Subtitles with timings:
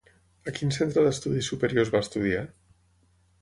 [0.51, 2.41] A quin centre d'estudis superiors va estudiar?